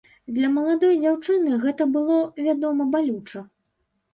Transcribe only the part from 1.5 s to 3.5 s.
гэта было, вядома, балюча.